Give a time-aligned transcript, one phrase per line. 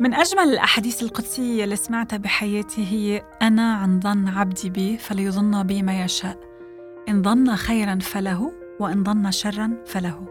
[0.00, 5.82] من أجمل الأحاديث القدسية اللي سمعتها بحياتي هي أنا عن ظن عبدي بي فليظن بي
[5.82, 6.38] ما يشاء.
[7.08, 10.26] إن ظن خيرا فله وإن ظن شرا فله.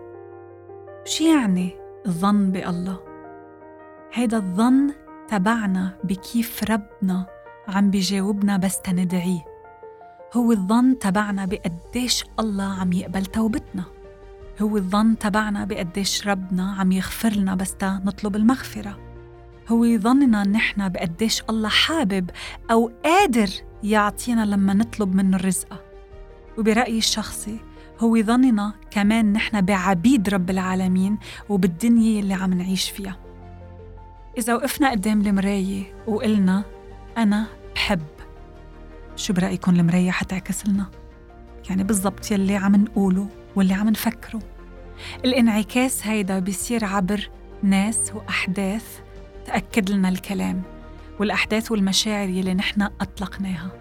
[1.06, 3.00] شو يعني الظن بالله؟
[4.14, 4.94] هيدا الظن
[5.28, 7.26] تبعنا بكيف ربنا
[7.68, 9.46] عم بيجاوبنا بس تندعيه.
[10.34, 13.84] هو الظن تبعنا بقديش الله عم يقبل توبتنا.
[14.62, 19.13] هو الظن تبعنا بقديش ربنا عم يغفر لنا بس نطلب المغفرة.
[19.70, 22.30] هو يظننا نحن بقديش الله حابب
[22.72, 23.50] أو قادر
[23.84, 25.82] يعطينا لما نطلب منه الرزقة
[26.58, 27.60] وبرأيي الشخصي
[28.00, 31.18] هو يظننا كمان نحن بعبيد رب العالمين
[31.50, 33.18] وبالدنيا اللي عم نعيش فيها.
[34.38, 36.64] إذا وقفنا قدام المراية وقلنا
[37.18, 38.02] أنا بحب
[39.16, 40.86] شو برأيكم المراية حتعكس لنا؟
[41.70, 44.40] يعني بالضبط يلي عم نقوله واللي عم نفكره.
[45.26, 47.30] الانعكاس هيدا بيصير عبر
[47.64, 49.00] ناس وأحداث
[49.46, 50.62] تأكد لنا الكلام
[51.20, 53.72] والأحداث والمشاعر يلي نحن أطلقناها.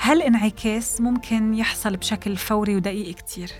[0.00, 3.50] هالانعكاس ممكن يحصل بشكل فوري ودقيق كتير؟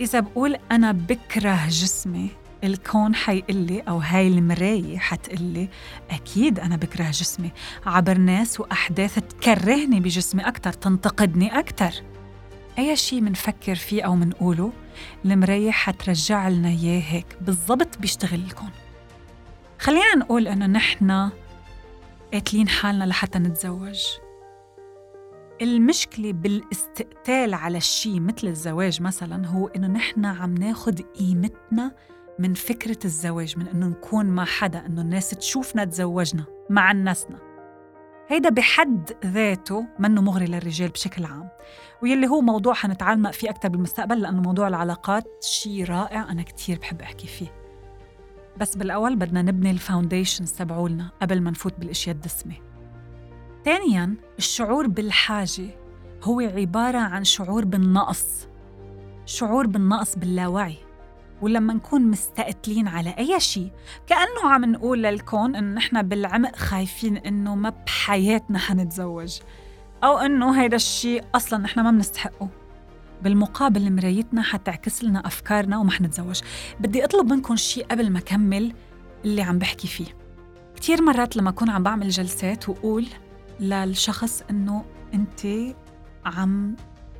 [0.00, 2.30] إذا بقول أنا بكره جسمي
[2.64, 5.68] الكون حيقلي أو هاي المراية حتقلي
[6.10, 7.50] أكيد أنا بكره جسمي.
[7.86, 11.90] عبر ناس وأحداث تكرهني بجسمي أكتر تنتقدني أكتر.
[12.78, 14.72] أي شيء منفكر فيه أو منقوله
[15.24, 18.70] المراية حترجع لنا إياه هيك بالضبط بيشتغل الكون.
[19.80, 21.30] خلينا نقول إنه نحن
[22.32, 24.04] قاتلين حالنا لحتى نتزوج.
[25.62, 31.92] المشكلة بالاستقتال على الشيء مثل الزواج مثلا هو إنه نحن عم ناخد قيمتنا
[32.38, 37.38] من فكرة الزواج من إنه نكون مع حدا إنه الناس تشوفنا تزوجنا مع ناسنا.
[38.28, 41.48] هيدا بحد ذاته منه مغري للرجال بشكل عام.
[42.02, 47.02] ويلي هو موضوع حنتعلم فيه أكثر بالمستقبل لأنه موضوع العلاقات شيء رائع أنا كتير بحب
[47.02, 47.59] أحكي فيه.
[48.58, 52.54] بس بالأول بدنا نبني الفاونديشنز تبعولنا قبل ما نفوت بالأشياء الدسمة.
[53.64, 55.66] ثانياً الشعور بالحاجة
[56.22, 58.48] هو عبارة عن شعور بالنقص.
[59.26, 60.76] شعور بالنقص باللاوعي.
[61.42, 63.70] ولما نكون مستقتلين على أي شيء
[64.06, 69.40] كأنه عم نقول للكون إنه نحن بالعمق خايفين إنه ما بحياتنا حنتزوج.
[70.04, 72.48] أو إنه هيدا الشيء أصلاً نحن ما بنستحقه.
[73.22, 76.40] بالمقابل مرايتنا حتعكس لنا أفكارنا وما حنتزوج.
[76.80, 78.72] بدي أطلب منكم شيء قبل ما كمل
[79.24, 80.06] اللي عم بحكي فيه.
[80.76, 83.06] كتير مرات لما أكون عم بعمل جلسات وأقول
[83.60, 85.74] للشخص إنه أنت
[86.24, 86.76] عم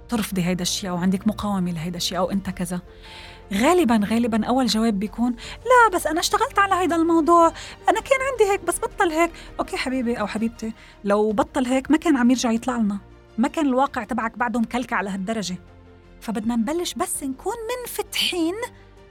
[0.09, 2.81] ترفضي هيدا الشيء أو عندك مقاومة لهيدا الشيء أو أنت كذا.
[3.55, 7.47] غالبا غالبا أول جواب بيكون لا بس أنا اشتغلت على هيدا الموضوع.
[7.89, 9.31] أنا كان عندي هيك بس بطل هيك.
[9.61, 10.73] أوكي حبيبي أو حبيبتي
[11.05, 12.99] لو بطل هيك ما كان عم يرجع يطلع لنا.
[13.39, 15.57] ما كان الواقع تبعك بعده مكلكع لهالدرجة.
[16.21, 18.55] فبدنا نبلش بس نكون منفتحين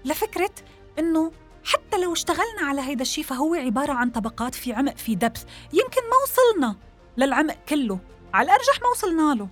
[0.05, 0.51] لفكرة
[0.99, 1.31] إنه
[1.63, 5.43] حتى لو اشتغلنا على هيدا الشيء فهو عبارة عن طبقات في عمق في دبث
[5.73, 6.75] يمكن ما وصلنا
[7.17, 7.99] للعمق كله.
[8.33, 9.47] على الأرجح ما وصلنا له.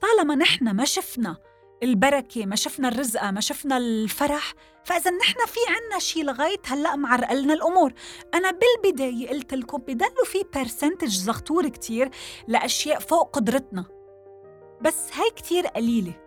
[0.00, 1.36] طالما نحن ما شفنا
[1.82, 4.54] البركة ما شفنا الرزقة ما شفنا الفرح
[4.84, 7.92] فإذا نحن في عنا شيء لغاية هلأ معرقلنا الأمور.
[8.34, 12.10] أنا بالبداية قلت لكم بضلوا في برسنتج زغطور كتير
[12.48, 13.84] لأشياء فوق قدرتنا.
[14.80, 16.23] بس هاي كتير قليلة.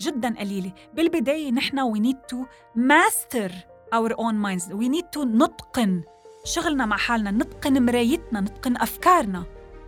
[0.00, 0.72] جدا قليلة.
[0.94, 2.38] بالبداية نحن we need to
[2.76, 3.50] master
[3.94, 4.64] our own minds.
[4.72, 6.02] We need to نتقن
[6.44, 9.44] شغلنا مع حالنا نتقن مرايتنا نتقن أفكارنا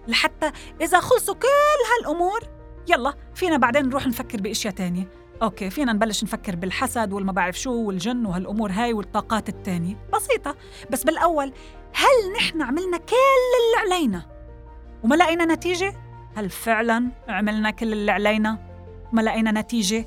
[0.08, 1.48] لحتى إذا خلصوا كل
[1.92, 2.40] هالأمور
[2.88, 5.08] يلا فينا بعدين نروح نفكر بأشياء تانية.
[5.42, 9.96] أوكي فينا نبلش نفكر بالحسد والما بعرف شو والجن وهالأمور هاي والطاقات التانية.
[10.14, 10.56] بسيطة.
[10.90, 11.52] بس بالأول
[11.94, 13.14] هل نحن عملنا كل
[13.58, 14.26] اللي علينا؟
[15.02, 15.94] وما لقينا نتيجة؟
[16.34, 18.67] هل فعلا عملنا كل اللي علينا؟
[19.12, 20.06] ما لقينا نتيجة؟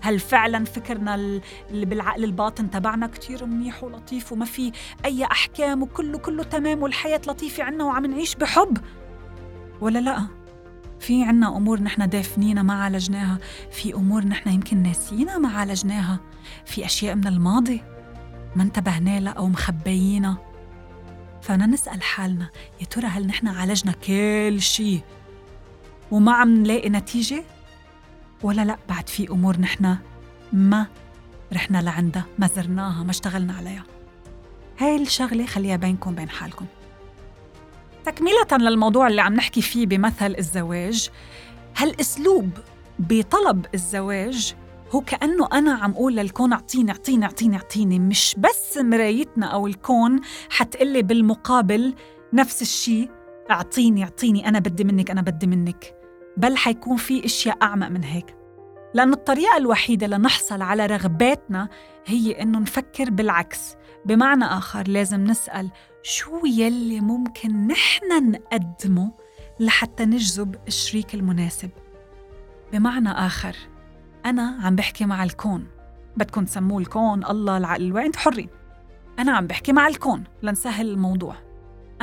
[0.00, 1.14] هل فعلا فكرنا
[1.70, 4.72] اللي بالعقل الباطن تبعنا كتير منيح ولطيف وما في
[5.04, 8.78] أي أحكام وكله كله تمام والحياة لطيفة عنا وعم نعيش بحب؟
[9.80, 10.26] ولا لأ؟
[11.00, 13.38] في عنا أمور نحن دافنينها ما عالجناها
[13.70, 16.20] في أمور نحن يمكن ناسينا ما عالجناها
[16.64, 17.82] في أشياء من الماضي
[18.56, 20.36] ما انتبهنا لها أو مخبيينها
[21.42, 22.50] فأنا نسأل حالنا
[22.80, 25.00] يا ترى هل نحن عالجنا كل شيء
[26.10, 27.44] وما عم نلاقي نتيجة؟
[28.42, 29.96] ولا لا بعد في أمور نحن
[30.52, 30.86] ما
[31.52, 33.84] رحنا لعندها ما زرناها ما اشتغلنا عليها.
[34.78, 36.66] هاي الشغلة خليها بينكم بين حالكم.
[38.04, 41.10] تكملة للموضوع اللي عم نحكي فيه بمثل الزواج
[41.76, 42.50] هالأسلوب
[42.98, 44.54] بطلب الزواج
[44.94, 50.20] هو كأنه أنا عم أقول للكون أعطيني أعطيني أعطيني أعطيني مش بس مرايتنا أو الكون
[50.50, 51.94] حتقلي بالمقابل
[52.32, 53.10] نفس الشيء
[53.50, 56.03] أعطيني أعطيني أنا بدي منك أنا بدي منك.
[56.36, 58.36] بل حيكون في أشياء أعمق من هيك.
[58.94, 61.68] لأن الطريقة الوحيدة لنحصل على رغباتنا
[62.06, 63.76] هي إنه نفكر بالعكس.
[64.06, 65.70] بمعنى آخر لازم نسأل
[66.02, 69.12] شو يلي ممكن نحن نقدمه
[69.60, 71.70] لحتى نجذب الشريك المناسب.
[72.72, 73.56] بمعنى آخر
[74.26, 75.66] أنا عم بحكي مع الكون.
[76.16, 78.48] بدكم تسموه الكون الله العقل أنتوا حرين.
[79.18, 81.36] أنا عم بحكي مع الكون لنسهل الموضوع.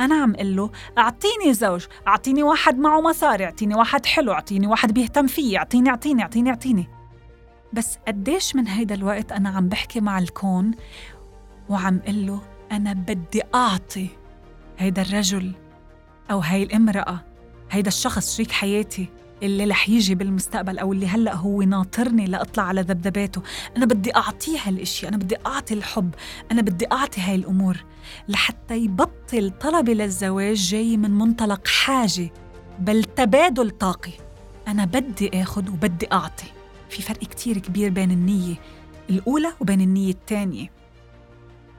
[0.04, 4.94] أنا عم قل له أعطيني زوج أعطيني واحد معه مصاري أعطيني واحد حلو أعطيني واحد
[4.94, 6.88] بيهتم فيي أعطيني أعطيني أعطيني أعطيني.
[7.72, 10.70] بس قديش من هيدا الوقت أنا عم بحكي مع الكون
[11.68, 12.40] وعم قل له
[12.72, 14.08] أنا بدي أعطي
[14.78, 15.52] هيدا الرجل
[16.30, 17.20] أو هاي الامرأة
[17.70, 19.08] هيدا الشخص شريك حياتي.
[19.42, 23.42] اللي رح يجي بالمستقبل أو اللي هلأ هو ناطرني لأطلع على ذبذباته.
[23.76, 26.14] أنا بدي أعطيه هالاشياء أنا بدي أعطي الحب
[26.52, 27.84] أنا بدي أعطي هاي الأمور
[28.28, 32.32] لحتى يبطل طلبي للزواج جاي من منطلق حاجة
[32.78, 34.12] بل تبادل طاقي
[34.68, 36.46] أنا بدي آخذ وبدي أعطي.
[36.90, 38.54] في فرق كتير كبير بين النية
[39.10, 40.81] الأولى وبين النية الثانية.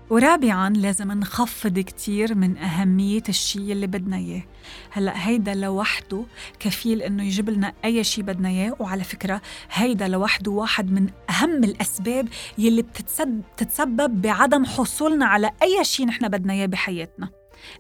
[0.10, 4.44] ورابعا لازم نخفض كتير من أهمية الشيء اللي بدنا إياه.
[4.92, 6.26] هلأ هيدا لوحده
[6.60, 9.42] كفيل إنه يجيب لنا أي شيء بدنا إياه وعلى فكرة
[9.72, 12.28] هيدا لوحده واحد من أهم الأسباب
[12.58, 17.30] يلي بتتسبب بعدم حصولنا على أي شيء نحن بدنا إياه بحياتنا.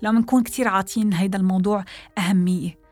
[0.01, 1.85] لما نكون كتير عاطين هيدا الموضوع
[2.17, 2.83] أهمية.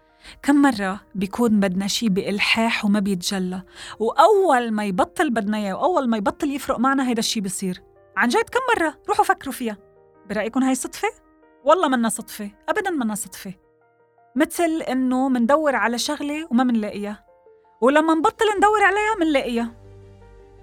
[0.44, 3.64] كم مرة بيكون بدنا شي بإلحاح وما بيتجلى؟
[4.00, 7.91] وأول ما يبطل بدنا إياه وأول ما يبطل يفرق معنا هيدا الشي بصير.
[8.18, 9.78] عن جد كم مرة روحوا فكروا فيها؟
[10.30, 11.08] برأيكم هاي صدفة؟
[11.66, 13.54] والله منا صدفة أبدا منا صدفة.
[14.36, 17.26] مثل إنه مندور على شغلة وما منلاقيها.
[17.82, 19.82] ولما نبطل ندور عليها منلاقيها.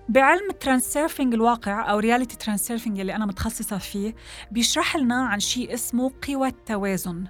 [0.08, 4.14] بعلم ال transurfing الواقع أو reality transurfing اللي أنا متخصصة فيه
[4.50, 7.24] بيشرح لنا عن شيء اسمه قوى التوازن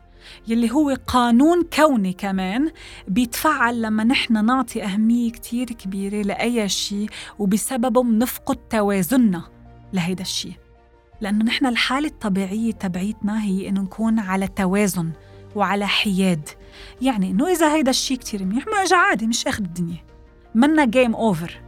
[0.49, 2.71] يلي هو قانون كوني كمان
[3.09, 9.58] بيتفعل لما نحن نعطي أهمية كتير كبيرة لأي شيء وبسببه منفقد توازننا.
[9.93, 10.52] لهيدا الشيء.
[11.20, 15.11] لأنه نحن الحالة الطبيعية تبعيتنا هي إنه نكون على توازن
[15.56, 16.49] وعلى حياد.
[17.02, 20.05] يعني إنه إذا هيدا الشيء كتير منيح ما إجا عادي مش آخر الدنيا.
[20.55, 21.61] منا جيم أوفر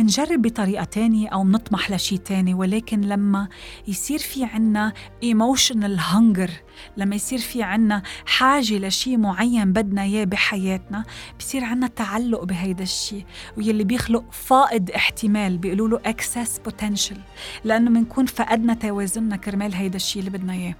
[0.00, 3.48] منجرب بطريقة تانية أو منطمح لشي تاني ولكن لما
[3.88, 4.92] يصير في عنا
[5.24, 6.50] emotional hunger
[6.96, 11.04] لما يصير في عنا حاجة لشي معين بدنا إياه بحياتنا
[11.38, 13.24] بصير عنا تعلق بهيدا الشي
[13.56, 17.18] واللي بيخلق فائض احتمال بيقولوا له excess potential
[17.64, 20.74] لأنه بنكون فقدنا توازننا كرمال هيدا الشي اللي بدنا إياه.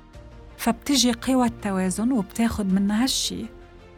[0.56, 3.44] فبتجي قوى التوازن وبتاخد منا هالشي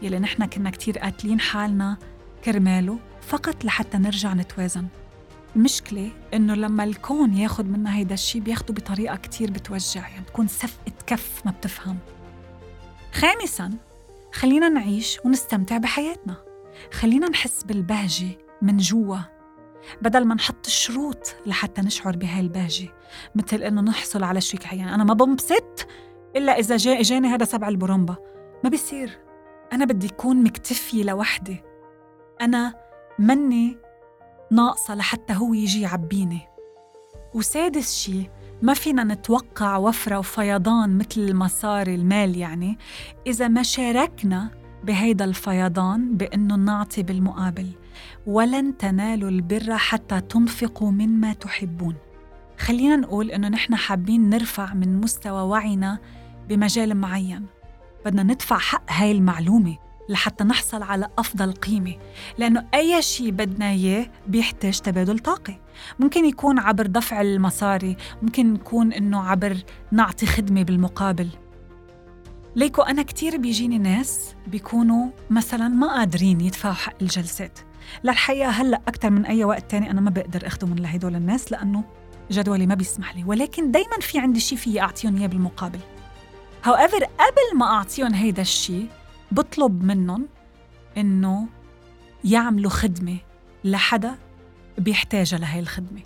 [0.03, 1.97] يلي نحن كنا كتير قاتلين حالنا
[2.45, 4.87] كرماله فقط لحتى نرجع نتوازن.
[5.57, 10.93] المشكلة إنه لما الكون ياخد منا هيدا الشي بياخده بطريقة كتير بتوجع يعني بتكون سفقة
[11.07, 11.99] كف ما بتفهم.
[13.13, 13.73] خامساً
[14.33, 16.37] خلينا نعيش ونستمتع بحياتنا.
[16.93, 19.19] خلينا نحس بالبهجة من جوا.
[20.03, 22.89] بدل ما نحط شروط لحتى نشعر بهاي البهجة
[23.35, 25.87] مثل إنه نحصل على شيء يعني أنا ما بنبسط
[26.37, 28.17] إلا إذا جاء إجاني هذا سبع البرومبا.
[28.65, 29.19] ما بيصير.
[29.73, 31.63] أنا بدي أكون مكتفية لوحدي.
[32.41, 32.75] أنا
[33.19, 33.77] مني
[34.53, 36.41] ناقصة لحتى هو يجي يعبيني.
[37.35, 38.31] وسادس شي
[38.63, 42.79] ما فينا نتوقع وفرة وفيضان مثل المصاري المال يعني.
[43.27, 44.51] إذا ما شاركنا
[44.85, 47.67] بهيدا الفيضان بأنه نعطي بالمقابل
[48.27, 51.95] ولن تنالوا البر حتى تنفقوا مما تحبون.
[52.59, 55.99] خلينا نقول إنه نحن حابين نرفع من مستوى وعينا
[56.49, 57.47] بمجال معين.
[58.05, 59.77] بدنا ندفع حق هاي المعلومة.
[60.09, 61.95] لحتى نحصل على أفضل قيمة.
[62.39, 65.59] لأنه أي شيء بدنا إياه بيحتاج تبادل طاقة.
[65.99, 69.57] ممكن يكون عبر دفع المصاري ممكن يكون إنه عبر
[69.91, 71.29] نعطي خدمة بالمقابل.
[72.57, 77.59] ليكو أنا كتير بيجيني ناس بيكونوا مثلا ما قادرين يدفعوا حق الجلسات.
[78.05, 81.85] للحقيقة هلأ أكثر من أي وقت تاني أنا ما بقدر أخده من لهدول الناس لأنه
[82.31, 83.25] جدولي ما بيسمح لي.
[83.25, 85.81] ولكن دايما في عندي شيء فيي أعطيهم إياه بالمقابل.
[86.65, 88.89] However قبل ما أعطيهم هيدا الشيء
[89.33, 90.29] بطلب منهم
[90.97, 91.49] إنه
[92.25, 93.17] يعملوا خدمة
[93.65, 94.15] لحدا
[94.79, 96.01] بيحتاجها لهي الخدمة.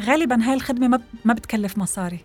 [0.00, 2.20] غالبا هاي الخدمة ما بتكلف مصاري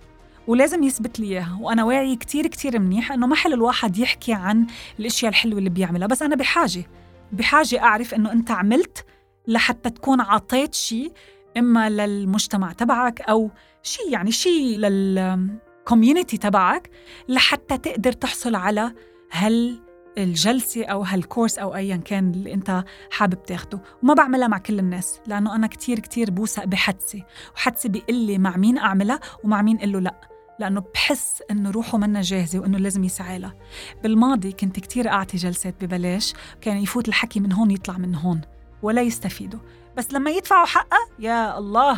[0.47, 4.67] ولازم يثبت لي إياها وأنا واعي كتير كتير منيح إنه ما حل الواحد يحكي عن
[4.99, 6.83] الأشياء الحلوة اللي بيعملها بس أنا بحاجة
[7.31, 9.05] بحاجة أعرف إنه أنت عملت
[9.47, 11.11] لحتى تكون عطيت شيء
[11.57, 13.51] إما للمجتمع تبعك أو
[13.83, 16.89] شيء يعني شيء للكوميونتي تبعك
[17.29, 18.91] لحتى تقدر تحصل على
[19.31, 19.79] هل
[20.17, 23.81] الجلسة أو هالكورس أو أيا كان اللي أنت حابب تاخده.
[24.03, 27.23] وما بعملها مع كل الناس لأنه أنا كتير كتير بوثق بحدسي
[27.55, 30.21] وحدسي بيقول لي مع مين أعملها ومع مين قله لأ.
[30.59, 33.53] لأنه بحس إنه روحه منا جاهزة وإنه لازم يسعى لها.
[34.03, 38.41] بالماضي كنت كتير أعطي جلسات ببلاش كان يفوت الحكي من هون يطلع من هون
[38.81, 39.59] ولا يستفيدوا.
[39.97, 41.97] بس لما يدفعوا حقها يا الله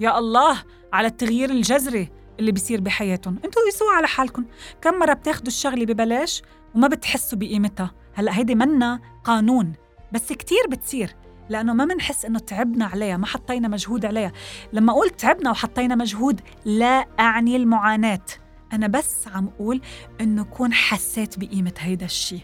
[0.00, 0.62] يا الله
[0.92, 2.08] على التغيير الجذري.
[2.40, 3.38] اللي بيصير بحياتهم.
[3.44, 4.44] أنتوا قيسوها على حالكم.
[4.82, 6.42] كم مرة بتاخدوا الشغلة ببلاش
[6.74, 9.72] وما بتحسوا بقيمتها؟ هلأ هيدي منا قانون
[10.12, 11.16] بس كتير بتصير
[11.48, 14.32] لأنه ما منحس إنه تعبنا عليها ما حطينا مجهود عليها.
[14.72, 18.24] لما أقول تعبنا وحطينا مجهود لا أعني المعاناة.
[18.72, 19.80] أنا بس عم أقول
[20.20, 22.40] إنه كون حسيت بقيمة هيدا الشيء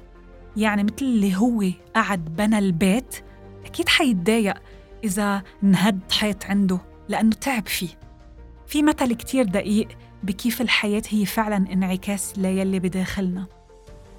[0.57, 3.17] يعني مثل اللي هو قعد بنى البيت
[3.65, 4.55] أكيد حيتضايق
[5.05, 7.89] إذا انهد حيط عنده لأنه تعب فيه.
[8.67, 9.89] في مثل كتير دقيق
[10.23, 13.47] بكيف الحياة هي فعلا انعكاس ليلي بداخلنا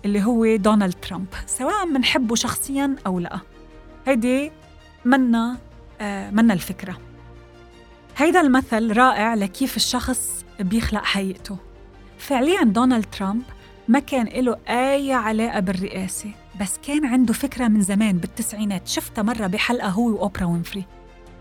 [0.06, 3.39] اللي هو دونالد ترامب سواء منحبه شخصيا أو لا.
[4.08, 4.51] هيدي
[5.06, 5.58] منا
[6.01, 6.98] آه منا الفكرة.
[8.18, 11.58] هيدا المثل رائع لكيف الشخص بيخلق حقيقته.
[12.18, 13.44] فعليا دونالد ترامب
[13.88, 18.88] ما كان له أي علاقة بالرئاسة بس كان عنده فكرة من زمان بالتسعينات.
[18.88, 20.86] شفتها مرة بحلقة هو وأوبرا وينفري.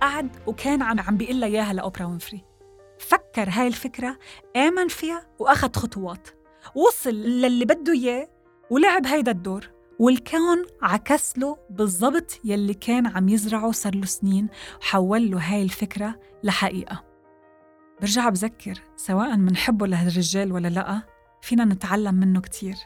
[0.00, 2.55] قعد وكان عم عم بيقول لها إياها لأوبرا وينفري.
[2.98, 4.18] فكر هاي الفكرة
[4.56, 6.28] آمن فيها وأخذ خطوات.
[6.74, 8.28] وصل للي بده إياه
[8.70, 9.70] ولعب هيدا الدور.
[9.98, 14.48] والكون عكس له بالضبط يلي كان عم يزرعه صار له سنين
[14.80, 17.04] وحول له هاي الفكرة لحقيقة.
[18.00, 21.02] برجع بذكر سواء منحبه لهالرجال ولا لأ
[21.42, 22.76] فينا نتعلم منه كتير.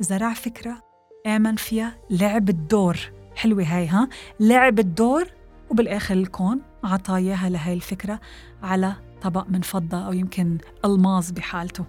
[0.00, 0.82] زرع فكرة
[1.26, 2.96] آمن فيها لعب الدور.
[3.36, 4.08] حلوة هاي ها؟
[4.40, 5.24] لعب الدور
[5.70, 8.20] وبالآخر الكون عطاه إياها لهاي الفكرة
[8.62, 11.84] على طبق من فضة أو يمكن ألماظ بحالته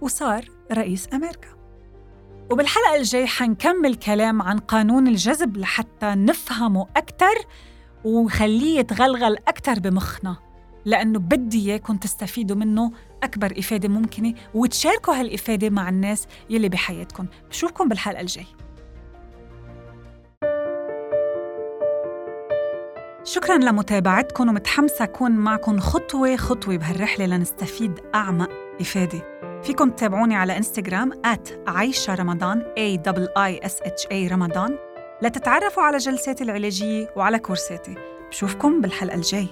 [0.00, 1.48] وصار رئيس أمريكا.
[2.50, 7.34] وبالحلقة الجاي حنكمل كلام عن قانون الجذب لحتى نفهمه أكثر
[8.04, 10.36] وخليه يتغلغل أكثر بمخنا
[10.84, 12.92] لأنه بدي إياكم تستفيدوا منه
[13.22, 17.26] أكبر إفادة ممكنة وتشاركوا هالإفادة مع الناس يلي بحياتكم.
[17.50, 18.46] بشوفكم بالحلقة الجاي
[23.32, 29.38] شكرا لمتابعتكم ومتحمسة أكون معكم خطوة خطوة بهالرحلة لنستفيد أعمق إفادة.
[29.62, 31.22] فيكم تتابعوني على إنستغرام
[31.66, 32.98] عايشة رمضان A
[33.38, 34.78] I S H A رمضان.
[35.22, 37.94] لتتعرفوا على جلساتي العلاجية وعلى كورساتي.
[38.30, 39.46] بشوفكم بالحلقة الجاي